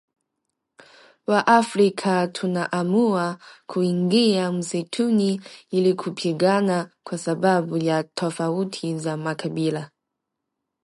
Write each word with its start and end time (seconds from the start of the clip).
Waafrika 1.27 2.27
tunaamua 2.27 3.37
kuingia 3.67 4.51
msituni 4.51 5.41
ili 5.71 5.93
kupigana 5.93 6.89
kwa 7.03 7.17
sababu 7.17 7.77
ya 7.77 8.03
tofauti 8.03 8.97
za 8.99 9.17
makabila 9.17 9.91